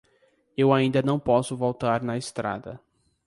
[0.57, 2.81] Eu ainda não posso voltar na estrada.